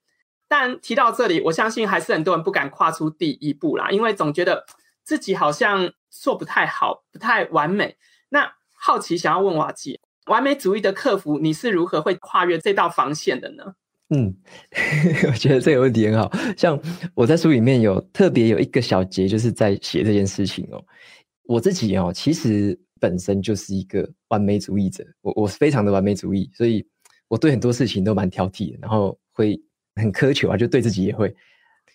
[0.58, 4.66] 但提到这里，我相信还是很多人不敢跨出第一步啦，因为总觉得
[5.04, 7.98] 自己好像做不太好，不太完美。
[8.30, 13.66] 那好奇想要问瓦姐，完美主义的克服，你是如何会跨越这道防线的呢？
[14.12, 14.34] 嗯，
[15.28, 16.32] 我觉得这个问题很好。
[16.56, 16.80] 像
[17.14, 20.82] 我在书里面有特别有一个小节，就是在写这件事情哦。
[21.44, 26.88] 我自己哦，其实本身就是一个完美主义者，我我非常的完美主义，所以
[27.28, 29.60] 我对很多事情都蛮挑剔的，然后会
[29.96, 31.34] 很苛求啊，就对自己也会。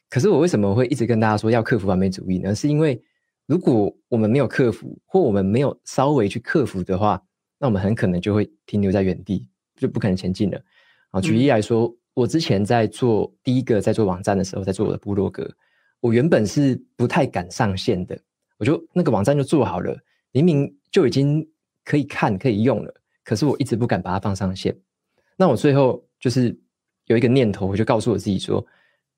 [0.09, 2.55] 可是我为什么会一直跟大家说要克服完美主义呢？
[2.55, 3.01] 是因为
[3.47, 7.23] 如果我们没有克服，或我们没有稍微去克服的话，
[7.59, 10.61] 那我们很可能就会停留在原地，就不可能前进了。
[11.11, 15.49] 啊，举例来说，嗯、我之前在做第一个在做网站的时候，在做我的部落格，
[16.01, 18.19] 我原本是不太敢上线的。
[18.59, 19.97] 我就那个网站就做好了，
[20.33, 21.47] 明明就已经
[21.85, 24.77] 可以看可以用了，可是我一直不敢把它放上线。
[25.37, 26.57] 那我最后就是
[27.11, 28.65] 有一个念头，我就告诉我自己说，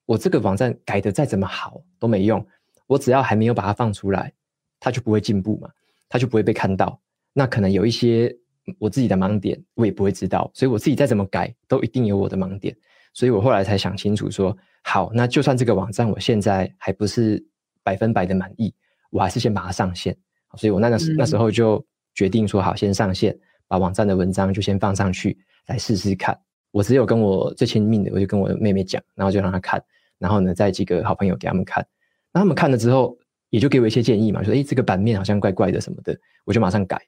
[0.06, 2.44] 我这个网站改的再怎么好都没用。
[2.86, 4.32] 我只要还没有把它放出来，
[4.80, 5.68] 它就不会进步嘛，
[6.08, 6.98] 它就不会被看到。
[7.34, 8.34] 那可能有一些
[8.78, 10.50] 我自己的盲点，我也不会知道。
[10.54, 12.74] 所以我自己再怎么改，都一定有我的盲点。
[13.12, 17.44] 所以我后来才想清楚说，好，那就算这个网站我现在还不是
[17.82, 18.74] 百分百的满意，
[19.10, 20.16] 我还是先把它上线。
[20.56, 26.38] 所以我那个时那时候就决定说，好，先上线，把网站的文章就先放上去，来试试看。
[26.72, 29.80] 我只有跟我最亲密的，我就跟我妹妹讲，然后就让她看，
[30.18, 31.86] 然后呢，再几个好朋友给他们看。
[32.32, 33.16] 那他们看了之后，
[33.50, 37.00] 也就给我一些建议嘛，说：“诶，这个版面好像怪怪的什么的。”我就马上改。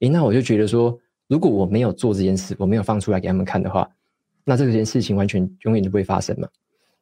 [0.00, 3.88] 诶，那我就觉得说，如果我没有做这件事，我没有放出来给他们看的话，
[4.44, 6.46] 那这件事情完全永远就不会发生嘛。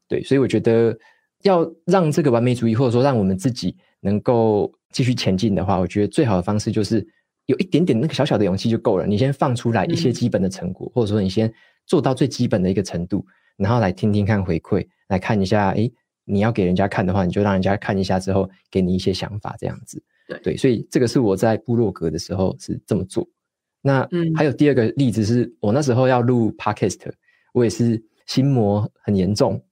[0.06, 0.96] 对，所以我觉得
[1.42, 7.04] 要让这个完美主义，或者说让我们自己能够继续前进的话，我觉得最好的方式就是
[7.46, 9.06] 有一点点那个小小的勇气就够了。
[9.06, 11.52] 你先放出来一些基本的成果，嗯、或者说你先
[11.86, 13.24] 做到最基本的一个程度，
[13.56, 15.92] 然后来听听看回馈，来看一下，诶。
[16.26, 20.02] 你要给人家看的话，你就让人家看一下之后，给你一些想法，这样子。
[20.26, 23.28] 对对，所以这个是我在部落格的时候是这么做。
[23.82, 27.12] 那还有第二个例子是，我那时候要录 Podcast，
[27.52, 29.62] 我也是心魔很严重，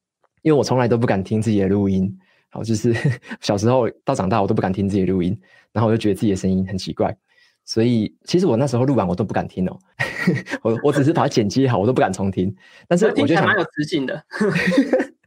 [0.43, 2.15] 因为我从来都不敢听自己的录音。
[2.51, 2.95] 好，就是
[3.41, 5.35] 小时候到长大，我都不敢听自己的录音，
[5.73, 7.17] 然后我就觉得自己的声音很奇怪，
[7.65, 9.79] 所以其实我那时候录完我都不敢听哦。
[10.63, 12.55] 我我只是把它剪辑好，我都不敢重听。
[12.89, 14.25] 但是我觉得蛮有磁性的。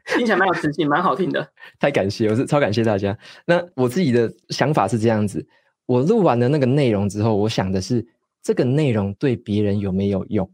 [0.06, 1.50] 听起来蛮有磁性，蛮好听的。
[1.80, 3.18] 太感谢，我是超感谢大家。
[3.46, 5.46] 那我自己的想法是这样子：
[5.88, 8.06] 我录完了那个内容之后，我想的是
[8.44, 10.50] 这个内容对别人有没有用？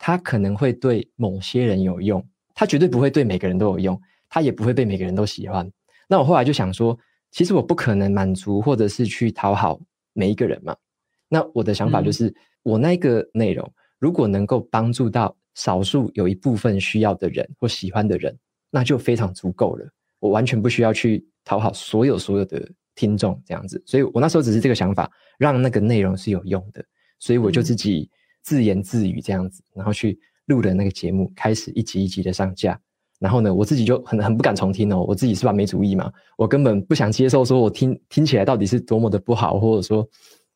[0.00, 2.22] 它可能会对某些人有用，
[2.52, 5.70] 它绝对不会对每个人都有用，它也不会被每个人都喜欢。
[6.08, 6.98] 那我后来就想说，
[7.30, 9.78] 其实我不可能满足或者是去讨好
[10.14, 10.74] 每一个人嘛。
[11.28, 18.36] 那我的想法就是，嗯、我那个内容如果能够帮助到少数有一部分需要的人或喜欢的人。
[18.68, 26.84] 那就非常足够了，我完全不需要去讨好所有所有的听众这样子，所以我那时候只是这个想法，让那个内容是有用的，
[27.18, 28.10] 所以我就自己
[28.42, 32.78] 自言自语这样子，然后去录了那个节目，开始一集一集的上架，
[33.18, 40.06] 然后呢，我自己就很很不敢重听哦，我自己是完美主义嘛，我根本不想接受说我听听起来到底是多么的不好，或者说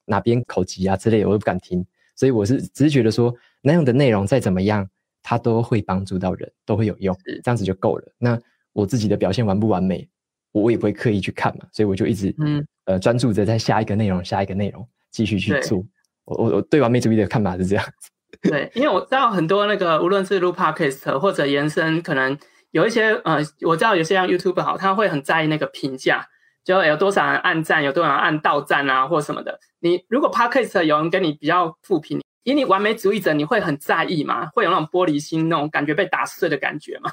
[0.05, 1.85] 哪边口急啊之类的，我都不敢听，
[2.17, 4.89] 所以我是只是觉得说那样的内容再怎么样。
[5.23, 8.13] 它都会帮助到人，都会有用，这样子就够了。
[8.17, 8.41] 那
[8.73, 10.09] 我自己的表现完不完美，
[10.51, 15.85] 我也不会刻意去看嘛，所以我就一直嗯呃专注着在下一个内容，下一个内容继续去做。
[16.25, 18.11] 我我我对完美主义的看法是这样子。
[18.49, 22.39] 对，因为我知道很多那个无论是录 Podcast 或者延伸，可能
[22.71, 26.27] 有一些呃，我知道有些像 YouTube 好，他会很在意那个评价，
[26.65, 29.59] 就有多少人按赞，有多少人按到赞啊，或什么的。
[29.81, 32.21] 你如果 Podcast 有人跟你比较负评。
[32.43, 34.49] 以你完美主义者，你会很在意吗？
[34.55, 37.13] 会有那种玻璃心，那种感觉被打碎的感觉吗？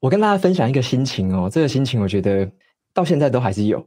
[0.00, 2.48] 我跟大家分享一个心情哦，这个心情我觉得
[2.92, 3.84] 到现在都还是有。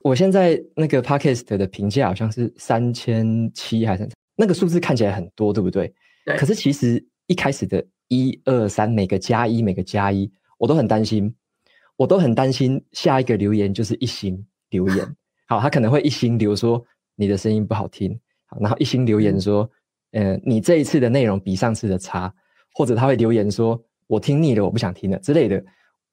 [0.00, 4.06] 我现在那个 Podcast 的评价好像是三千七还是
[4.36, 5.90] 那个数字看起来很多，对不对？
[6.26, 6.36] 对。
[6.36, 11.34] 可是其实一开始的一二三，每个加一，每个加一，我都很担心，
[11.96, 15.16] 我都很担心下一个留言就是一星留言。
[15.46, 16.84] 好，他可能会一星留说
[17.16, 18.18] 你的声音不好听。
[18.46, 19.68] 好，然后一星留言说，
[20.12, 22.32] 嗯、呃，你这一次的内容比上次的差，
[22.72, 25.64] 或者他会留言说，我听腻了，我不想听了之类的。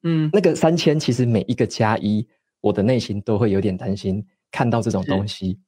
[0.04, 2.28] 嗯，那个三千其实每一个加一，
[2.60, 5.60] 我的内心都会有点担心，看到这种东西。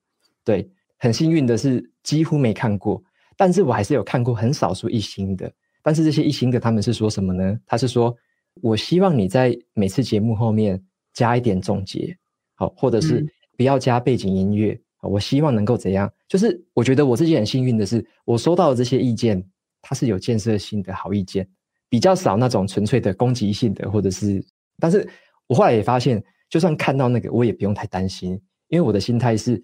[0.44, 3.02] 对，很幸运的是几乎没看过，
[3.38, 5.52] 但是我还是有看过很少数一星的。
[5.82, 7.58] 但是这些一星的他们是说什么呢？
[7.66, 8.16] 他是说，
[8.62, 10.82] 我希望你在每次节目后面
[11.14, 12.16] 加一点总结，
[12.56, 13.26] 好，或者是
[13.58, 14.80] 不要加背景音乐。
[15.02, 16.10] 我希望能够怎样？
[16.30, 19.44] 就是我觉得我自己很幸运的是，我收到的这些意见，
[19.82, 21.46] 它是有建设性的好意见。
[21.90, 24.44] 比较少那种纯粹的攻击性的，或者是，
[24.80, 25.08] 但是
[25.46, 28.32] 我后来也发现，就算看到那个，我也不用太担心，
[28.70, 29.62] 因为我的心态是，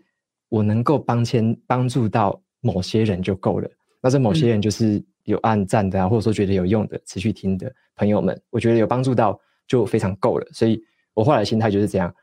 [0.49, 3.71] 我能够帮签帮助到某些人就够了。
[4.01, 10.47] 那这某些人就是有按赞的啊，或者说觉得有用的，持续听的朋友们，我觉得有帮助到就非常够了。
[10.51, 10.81] 所以
[11.13, 12.13] 我后来的心态就是这样，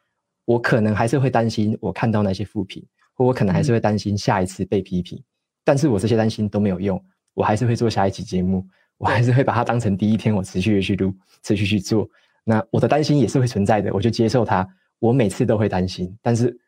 [0.44, 5.22] 我可能还是会担心，我看到那些负评，或我可能还是会担心下一次被批评，
[5.64, 7.00] 但是我这些担心都没有用，
[7.34, 8.66] 我还是会做下一期节目。
[8.98, 12.08] 我还是会把它当成第一天，我持续的去录，持续去做。
[12.44, 14.66] 那我的担心也是会存在的，我就接受它。
[14.98, 16.58] 我每次都会担心，但是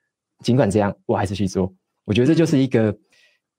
[0.41, 1.75] 尽管这样，我还是去做。
[2.05, 2.95] 我觉得这就是一个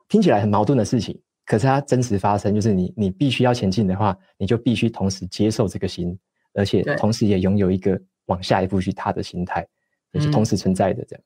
[0.07, 6.15] 听起来很矛盾的事情，可是它真实发生，就是你你必须要前进的话，你就必须同时接受这个心，
[6.53, 9.67] 而且同时也拥有一个往下一步去踏的心态，
[10.11, 11.23] 也是同时存在的这样。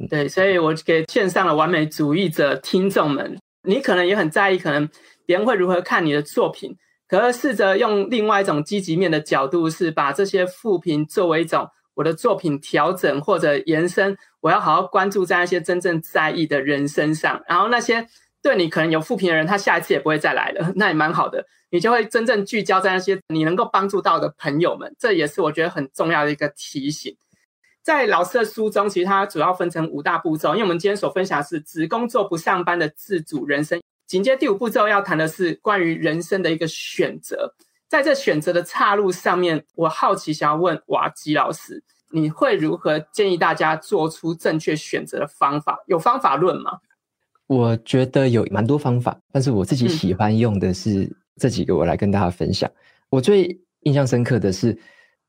[0.00, 4.88] 嗯、对，所以我给线上的完美主义者听众们，你可能也很在意，可能。
[5.26, 6.76] 别人会如何看你的作品？
[7.08, 14.14] 可是试着用另外一种积极面的角度，是把这些负评作为一种我的作品调整或者延伸。
[14.42, 18.06] 我要好好关注在那些真正在意的人身上，然后那些
[18.44, 21.46] 对你可能有负评的人，他下一次也不会再来了， 那也蛮好的。
[21.70, 27.16] 你就会真正聚焦在那些你能够帮助到的朋友们，这也是我觉得很重要的一个提醒。
[27.82, 33.80] 在老师的书中，其实它主要分成五大步骤，因为我们今天所分享的是只工作不上班的自主人生。
[34.06, 37.54] 紧接第五步骤要谈的是关于人生的一个选择，
[37.88, 45.82] 在这选择的岔路上面，我好奇想要问瓦吉老师，你会如何建议大家做出正确选择的方法？
[45.86, 46.78] 有方法论吗？
[47.46, 52.70] 我觉得有蛮多方法，但是我自己喜欢用的是这几个，我来跟大家分享。
[52.70, 52.76] 嗯、
[53.10, 54.78] 我最印象深刻的是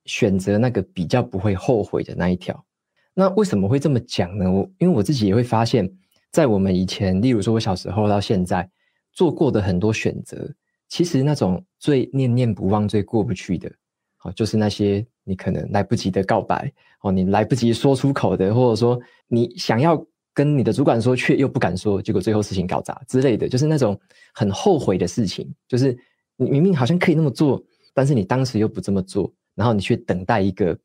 [0.06, 2.66] 选择那个比较不会后悔的那一条。
[3.14, 4.52] 那为什么会这么讲呢？
[4.52, 5.92] 我因为我自己也会发现。
[6.32, 8.70] 在我们以前，例如说我小时候到现在
[9.14, 10.54] 做过的很多选择，
[10.90, 13.72] 其实那种最念念不忘、最过不去的，
[14.18, 16.70] 好，就是那些你可能来不及的告白，
[17.04, 19.00] 哦，你来不及说出口的，或者说
[19.30, 19.96] 你想要
[20.36, 24.00] 跟你的主管说却又不敢说，结果最后事情搞砸之类的，就是那种
[24.36, 25.98] 很后悔的事情，就是
[26.36, 27.60] 你明明好像可以那么做，
[27.94, 30.78] 但是你当时又不这么做，然后你去等待一个。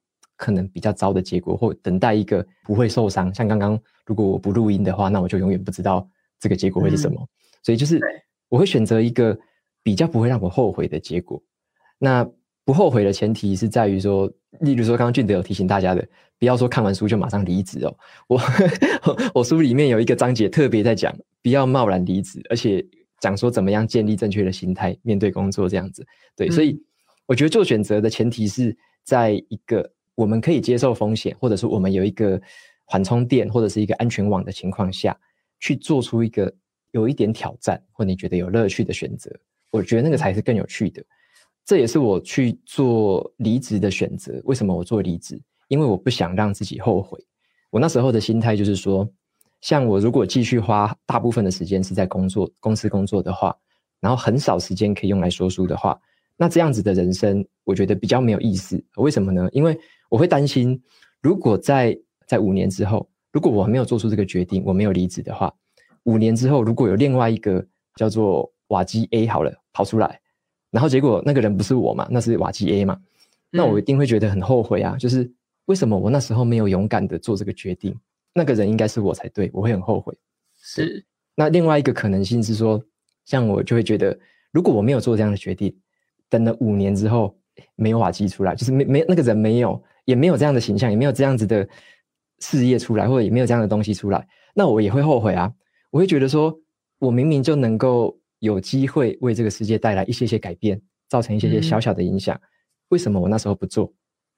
[0.43, 3.35] 可能比较糟的结果，或等待一个不会受伤。
[3.35, 6.09] 像刚刚，如果我不录音的话，那我就永远不知道
[6.39, 7.21] 这个结果会是什么。
[7.21, 7.29] 嗯、
[7.63, 8.01] 所以就是
[8.49, 9.39] 我会选择一个
[9.83, 11.39] 比较不会让我后悔的结果。
[11.99, 12.27] 那
[12.71, 14.31] 不后悔的前提是在于说，
[14.61, 16.07] 例如说刚刚俊德有提醒大家的，
[16.39, 17.93] 不要说看完书就马上离职哦。
[18.29, 18.41] 我
[19.35, 22.81] 我书里面有一个章节特别在讲，不要贸然离职，而且
[23.19, 26.07] 讲说怎么样建立正确的心态面对工作这样子。
[26.37, 26.81] 对，嗯、所以
[27.27, 29.91] 我觉得做选择的前提是在一个。
[30.15, 32.41] 我们可以接受风险，或者说我们有一个
[32.85, 35.19] 缓冲垫或者是一个安全网的情况下，
[35.59, 36.55] 去做出一个
[36.93, 39.29] 有一点挑战或你觉得有乐趣的选择。
[39.71, 41.03] 我觉得那个才是更有趣的。
[41.65, 44.41] 这也是我去做离职的选择。
[44.45, 45.41] 为什么我做离职？
[45.69, 47.19] 因为我不想让自己后悔。
[47.71, 49.09] 我那时候的心态就是说，
[49.61, 53.57] 像我如果继续花大部分的时间是在工作公司工作的话，
[54.01, 55.97] 然后很少时间可以用来说书的话，
[56.37, 58.83] 那这样子的人生，我觉得比较没有意思。
[58.97, 59.49] 为什么呢？
[59.53, 60.83] 因为我会担心，
[61.21, 61.97] 如果在
[62.27, 65.55] 在五年之后，如果我没有做出这个决定，我没有离职的话，
[66.05, 70.21] 五年之后如果有另外一个叫做瓦基 A 好了跑出来，
[70.71, 72.99] 然后结果那个人不是我嘛，那是瓦基 A 嘛，
[73.51, 74.95] 那我一定会觉得很后悔啊！
[74.95, 75.31] 嗯、就是
[75.67, 77.97] 为什么我那时候没有勇敢的做这个决定？
[78.35, 80.17] 那个人应该是我才对，我会很后悔。
[80.61, 81.05] 是。
[81.35, 82.83] 那另外一个可能性是说，
[83.25, 84.19] 像我就会觉得，
[84.53, 85.75] 如果我没有做这样的决定，
[86.29, 87.37] 等了五年之后
[87.77, 89.83] 没有瓦基出来，就是没没那个人没有。
[90.07, 91.69] 也没有这样的形象，也没有这样子的
[92.41, 95.53] 事业出来，或者也没有这样的东西出来，那我也会后悔啊！
[95.91, 96.59] 我会觉得说，
[96.99, 102.43] 我明明就能够有机会为这个世界带来一些些改变，造成一些些小小的影响，嗯、
[102.89, 103.91] 为什么我那时候不做？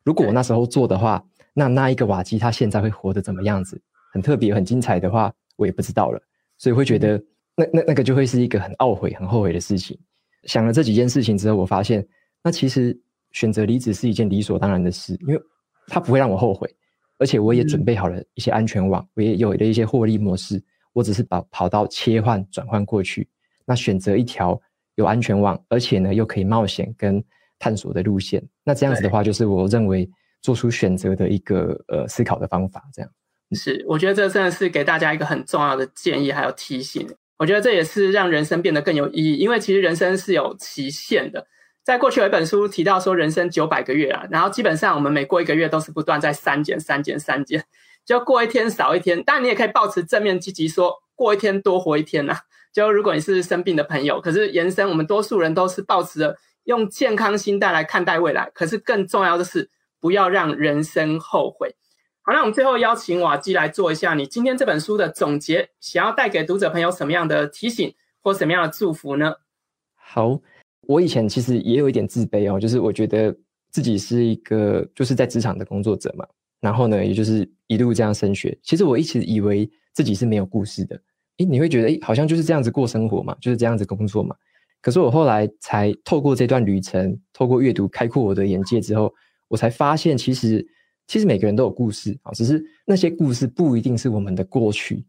[0.04, 1.24] 如果我那时候做的话，
[1.54, 3.80] 那那一个瓦基他现在会活得怎么样子？
[4.12, 6.20] 很特别、很精彩的话，我也不知道了。
[6.58, 7.16] 所以会觉得，
[7.56, 9.98] 那那那个就会是一个很懊悔、很后悔的事情。
[10.44, 12.06] 想了这几件事情之后，我发现，
[12.44, 12.96] 那其实
[13.30, 15.40] 选择离职是一件理所当然的事，因为。
[15.88, 16.72] 它不会让我后悔，
[17.18, 23.28] 而且我也准备好了一些安全网，我也有了一些获利模式，我只是把跑道切换转换过去，
[23.66, 24.60] 那选择一条
[24.94, 27.22] 有安全网，而且呢又可以冒险跟
[27.58, 28.42] 探索的路线。
[28.64, 30.08] 那这样子的话，就是我认为
[30.40, 32.82] 做出选择的一个呃思考的方法。
[32.92, 33.10] 这样
[33.52, 37.08] 是，我觉得这真的是给大家一个很重要的建议还有提醒。
[37.38, 41.46] 我觉得这也是让人生变得更有意义，因为其实人生是有期限的。
[41.84, 47.64] 在过去有一本书提到说，人生九百个月啊，然后基本上我们每过一个月都是不断在删减、删减、删减，
[48.04, 49.22] 就过一天少一天。
[49.24, 52.40] 当然你也可以保持正面积极，说过一天多活一天呐、啊。
[52.72, 58.50] 就如果你是生病的朋友，可是延伸，我们多数人都是抱持着用健康心态来看待未来。
[58.54, 59.70] 可是更重要的是，
[60.00, 61.74] 不要让人生后悔。
[62.22, 67.92] 好，那我们最后邀请瓦基来做一下你今天这本书的总结，想要带给读者朋友什么样的提醒
[68.22, 69.34] 或什么样的祝福呢？
[69.94, 70.40] 好，
[70.82, 73.36] 我以前其实也有一点自卑哦，就是我觉得
[73.70, 76.24] 自己是一个就是在职场的工作者嘛，
[76.60, 78.56] 然后呢，也就是一路这样升学。
[78.62, 81.00] 其实我一直以为自己是没有故事的，
[81.38, 84.34] 诶，你会觉得诶，好像就是这样子过生活嘛，就是这样子工作嘛。
[84.80, 89.12] 可是我后来才透过这段旅程，透过阅读开阔我的眼界之后，
[89.48, 90.66] 我才发现其实。
[91.08, 95.04] 其实每个人都有故事啊，只是那些故事不一定是我们的过去。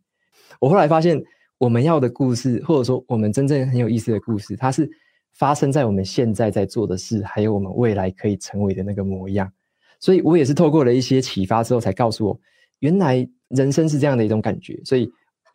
[0.59, 1.23] 我后来发现，
[1.59, 4.89] 我们要的故事，或者说我们真正很有意思的故事，它是
[5.33, 9.49] 发生在我们现在在做的事，还有我们未来可以成为的那个模样。
[9.99, 12.39] 所以我也是透过了一些启发之后，才告诉我，
[12.79, 14.81] 原来人生是这样的一种感觉。
[14.83, 15.09] 所以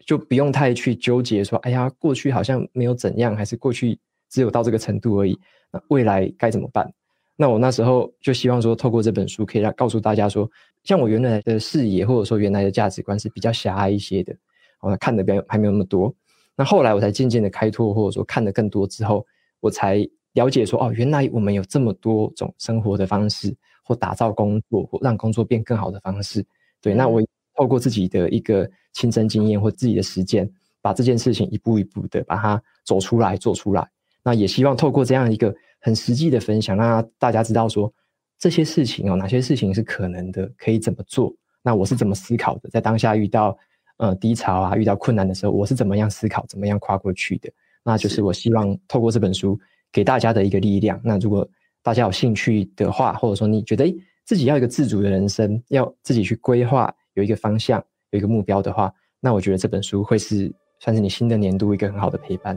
[0.09, 3.98] 就不用太去纠结说，哎呀，过去好像没有怎样，还是过去
[4.30, 5.38] 只有到这个程度而已。
[5.70, 6.90] 那未来该怎么办？
[7.36, 10.50] 那我那时候就希望说，透过这本书可以让告诉大家说，
[10.82, 14.34] 像我原来的视野或者说原来的价值观是比较狭隘一些的，
[14.80, 16.14] 我看的比较还没有那么多。
[16.56, 19.26] 那后来我才渐渐的开拓，或者说看的更多之后，
[19.61, 23.54] 我才了解说，哦，原来我们有这么多种生活的方式，
[23.84, 26.42] 或打造工作，或让工作变更好的方式。
[26.80, 27.22] 对，那我
[27.59, 30.50] 透过自己的一个亲身经验或自己的实践，
[30.80, 33.86] 把这件事情一步一步的把它走出来、做出来。
[34.22, 35.54] 那也希望透过这样一个。
[35.80, 37.90] 很实际的分享，让大家知道说
[38.36, 41.32] 这些事情哦，哪些事情是可能的，可以怎么做？
[41.62, 42.68] 那我是怎么思考的？
[42.68, 43.56] 在当下遇到
[43.98, 47.48] 呃低潮啊，遇到困难的时候，我是怎么样思考，怎么样跨过去的？
[47.84, 49.56] 那就是我希望透过这本书
[49.92, 51.00] 给大家的一个力量。
[51.04, 51.48] 那如果
[51.80, 62.56] 大家有兴趣的话，或者说你觉得诶自己要一个自主的人生，要自己去规划，有一个方向，有一个目标的话，那我觉得这本书会是算是你新的年度一个很好的陪伴。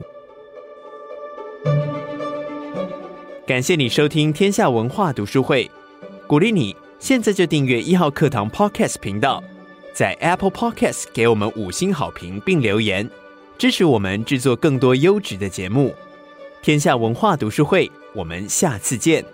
[3.47, 5.69] 感谢你收听天下文化读书会，
[6.27, 9.43] 鼓励你现在就订阅一号课堂 Podcast 频道，
[9.93, 13.09] 在 Apple Podcast 给我们五星好评并留言，
[13.57, 15.93] 支持我们制作更多优质的节目。
[16.61, 19.25] 天下文化读书会，我们下次见。